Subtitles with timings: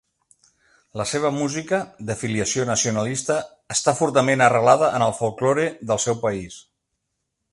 [0.99, 3.37] La seva música, de filiació nacionalista,
[3.75, 6.61] està fortament arrelada en el folklore del seu país.